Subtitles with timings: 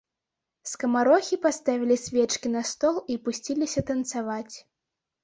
[0.69, 4.55] Скамарохі паставілі свечкі на стол і пусціліся танцаваць.